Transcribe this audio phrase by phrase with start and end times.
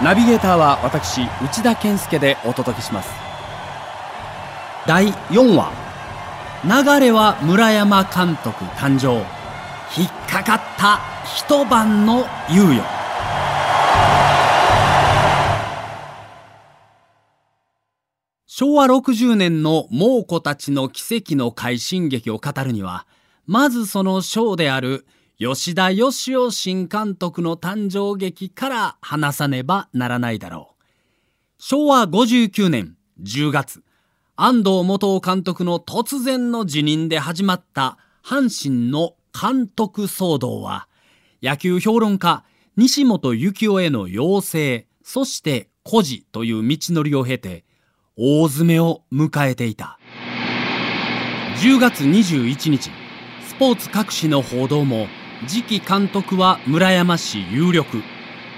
[0.00, 3.10] ナビゲーターは私内田健介でお届けします。
[4.86, 5.72] 第4話
[6.64, 9.24] 流れは村山監督誕生。
[10.00, 12.82] 引っかかった一晩の猶予。
[18.46, 23.04] 昭和60年の猛虎たちの奇跡の快進撃を語るには
[23.46, 25.04] まずその章である
[25.40, 30.82] 吉田義雄新監督の誕生劇から話さねばならないだろう。
[31.60, 33.84] 昭和59年10月、
[34.34, 40.88] 安藤元監督の突然の辞任で始まった阪神の監督騒動は、
[41.40, 42.42] 野球評論家
[42.76, 47.64] 西本幸雄への要請、そして孤児という道のりを経て、
[48.16, 50.00] 大詰めを迎えていた。
[51.58, 52.90] 10月21日、
[53.46, 55.06] スポーツ各紙の報道も、
[55.46, 58.02] 次期監督は村山市有力。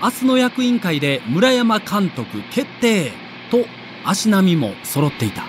[0.03, 3.13] 明日の役員会で村山監督決定
[3.51, 3.67] と
[4.05, 5.45] 足並みも揃っていた。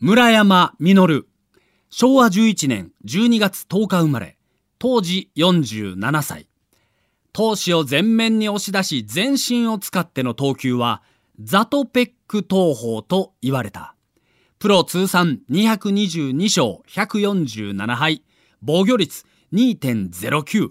[0.00, 1.26] 村山実。
[1.90, 4.38] 昭和11年12月10日生まれ。
[4.78, 6.48] 当時47歳。
[7.34, 11.02] 投手を前面に押し出し全身を使っての投球は
[11.38, 13.94] ザトペック投法と言われた。
[14.58, 18.22] プロ通算222勝147敗。
[18.66, 20.70] 防御率2.09。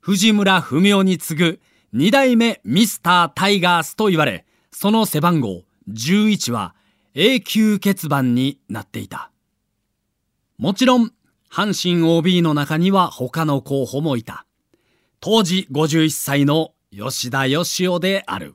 [0.00, 1.60] 藤村文雄に次ぐ
[1.94, 6.74] 2代目ミスタータイガースと言われ、その背番号11は
[7.14, 9.30] 永久欠番になっていた。
[10.56, 11.12] もちろん、
[11.50, 14.46] 阪神 OB の中には他の候補もいた。
[15.20, 18.54] 当時51歳の吉田義雄である。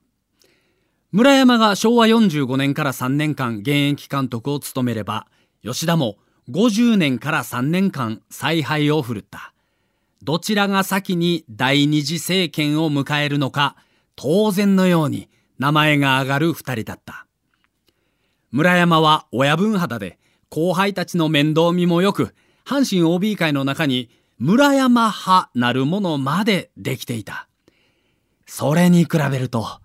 [1.12, 5.28] 村山が昭和45年から3年間現役監督を務めれば、
[5.64, 6.18] 吉田も
[6.50, 9.54] 50年から3年間采配を振るった。
[10.24, 13.76] どちらが先に第二次政権を迎えるのか、
[14.16, 17.26] 当然のように名前が挙がる二人だった。
[18.52, 20.18] 村山は親分肌で、
[20.50, 22.34] 後輩たちの面倒見もよく、
[22.66, 24.10] 阪神 OB 会の中に
[24.40, 27.48] 村山派なるものまでできていた。
[28.46, 29.82] それに比べると、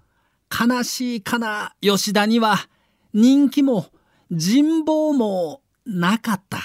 [0.51, 2.69] 悲しいかな吉田には
[3.15, 3.87] 人気も
[4.31, 6.59] 人望もなかった。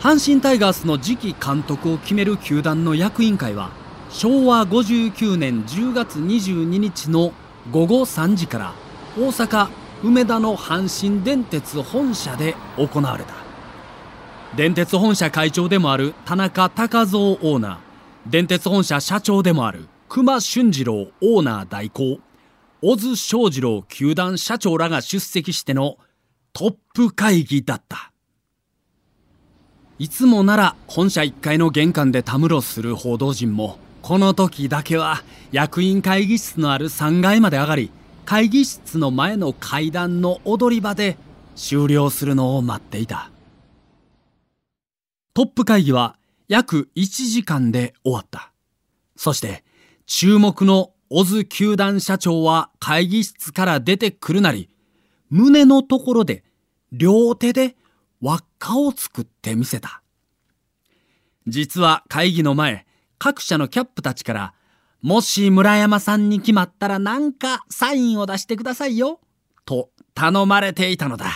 [0.00, 3.70] 阪神タイガースの次期監督を決める球団の役員会は
[4.10, 7.32] 昭和59年10月22日の
[7.70, 8.74] 午後3時から
[9.16, 9.68] 大阪
[10.02, 13.34] 梅田の阪神電鉄本社で行われた。
[14.56, 18.30] 電鉄本社会長でもある田中隆三オーナー。
[18.30, 22.20] 電鉄本社社長でもある熊俊次郎オーナー代行。
[22.80, 25.98] 小津正次郎球団社長らが出席しての
[26.52, 28.12] トップ会議だった。
[29.98, 37.90] いつもなら本社1階の玄関でたむろする報道陣も、この時だけは役員会議室のある3階まで上がり、
[38.24, 41.16] 会議室の前の階段の踊り場で
[41.56, 43.32] 終了するのを待っていた。
[45.34, 46.16] トップ会議は
[46.46, 48.52] 約1時間で終わった。
[49.16, 49.64] そして
[50.06, 54.68] 注目のオズ球団社長は会議室から出てくるなり、
[55.30, 56.44] 胸のところで
[56.92, 57.76] 両手で
[58.20, 60.02] 輪っかを作ってみせた。
[61.46, 62.86] 実は会議の前、
[63.18, 64.54] 各社のキャップたちから、
[65.00, 69.20] もし村山さんに決まったらなんかサインを出してくださいよ、
[69.64, 71.26] と頼まれていたのだ。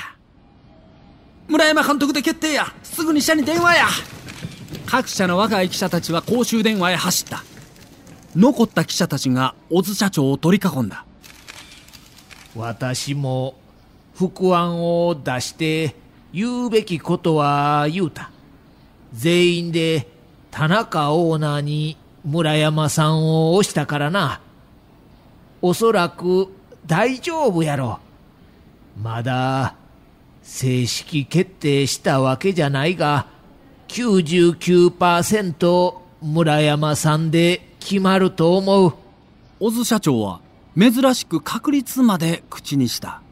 [1.48, 3.86] 村山監督で決定やすぐに社に電話や
[4.86, 7.44] 各社の若い記者たちは公衆電話へ走った。
[8.34, 11.04] 残った記者たちが小津社長を取り囲んだ。
[12.54, 13.54] 私も
[14.14, 15.94] 副案を出して
[16.32, 18.30] 言うべきことは言うた。
[19.12, 20.08] 全員で
[20.50, 24.40] 田中オーナーに村山さんを押したからな。
[25.60, 26.48] おそらく
[26.86, 28.00] 大丈夫やろ。
[29.00, 29.74] まだ
[30.42, 33.26] 正式決定したわけじゃないが
[33.88, 38.94] 99%村山さんで決まると思う。
[39.60, 40.40] 小津社長は
[40.78, 43.22] 珍しく確率まで口にした。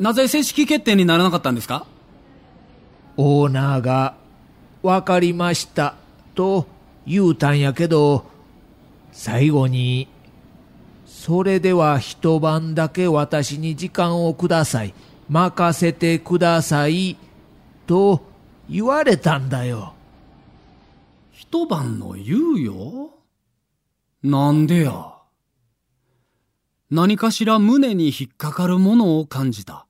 [0.00, 1.86] なぜ正式決定にならなかったんですか？
[3.16, 4.16] オーナーが、
[4.82, 5.94] わかりました、
[6.34, 6.66] と
[7.06, 8.24] 言うたんやけど、
[9.12, 10.08] 最後に、
[11.06, 14.94] それでは一晩だけ私に時間をください。
[15.28, 17.16] 任せてください。
[17.86, 18.20] と
[18.68, 19.93] 言われたんだよ。
[21.54, 23.10] 一晩の猶予
[24.24, 25.18] なんでや。
[26.90, 29.86] 何かしら胸に引っかかるものを感じた。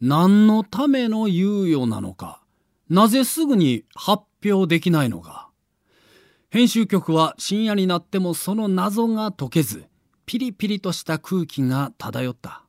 [0.00, 2.42] 何のための猶予なのか。
[2.88, 5.50] なぜすぐに発表できないのか。
[6.48, 9.84] 編集局は深夜になってもその謎が解けず、
[10.24, 12.64] ピリピリとした空気が漂った。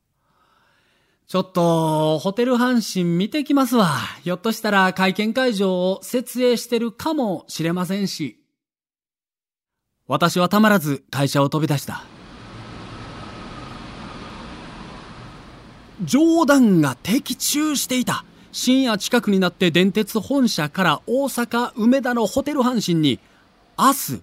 [1.26, 3.96] ちょっと、ホテル阪神見てきますわ。
[4.22, 8.40] ひょっとしたら会見会場を設営してるかもしれませんし。
[10.06, 12.04] 私はたまらず会社を飛び出した。
[16.04, 18.24] 冗談が的中していた。
[18.52, 23.18] 深夜近くになって電鉄本社から大阪梅田のホテル阪神に、
[23.78, 24.22] 明日、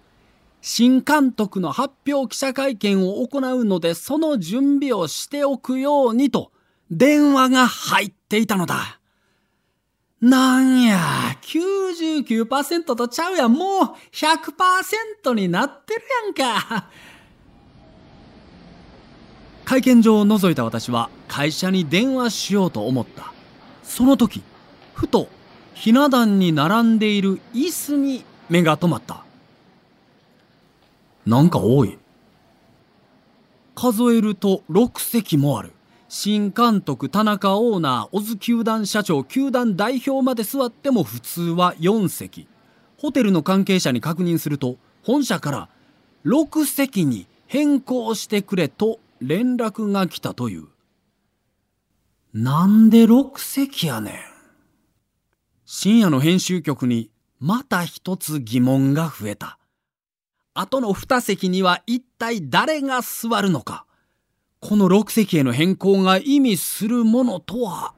[0.62, 6.52] 新監督の発表記者会見を行うので、その準備をしておくようにと、
[6.92, 9.00] 電話が入っていたのだ。
[10.20, 11.00] なんや、
[11.42, 16.02] 99%とちゃうやん、もう100%になってる
[16.38, 16.90] やんか。
[19.64, 23.32] 会見場を覗いた私は会社に電話しようと思った。
[23.84, 24.44] その時、
[24.94, 25.30] ふと
[25.74, 29.24] ひな壇に並んでいる椅子に目が止まった。
[31.26, 31.98] なんか多い。
[33.76, 35.72] 数えると6席もある。
[36.14, 42.50] 新監督、田中オーナー、小津球団社長、球団代表まで座っても普通は4席。
[42.98, 45.70] ホテルの関係者に確認すると、本社から
[46.26, 50.68] 6席に変更してくれと連絡が来たという。
[52.34, 54.14] なんで6席やねん。
[55.64, 57.10] 深夜の編集局に
[57.40, 59.60] また一つ疑問が増えた。
[60.54, 63.86] 後の2席には一体誰が座るのか。
[64.64, 67.96] この6席への変更が意味するものとは？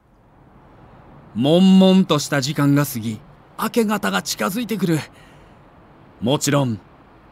[1.34, 3.20] 悶々とした時間が過ぎ
[3.62, 4.98] 明け方が近づいてくる。
[6.22, 6.80] もちろん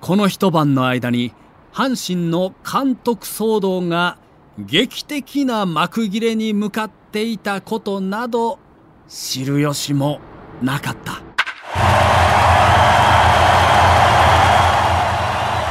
[0.02, 1.32] この一晩の間に
[1.73, 4.19] 阪神の監督騒動が
[4.58, 8.58] 劇的な幕切れに向かっていたことなど
[9.08, 10.20] 知る由も
[10.61, 11.23] なかった。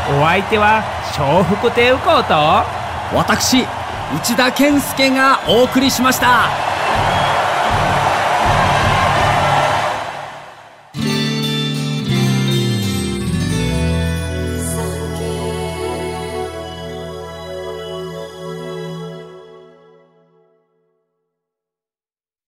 [0.09, 0.83] お相手は
[1.15, 2.80] 笑福亭右近と
[3.13, 3.65] 私
[4.15, 6.70] 内田健介がお送りしました。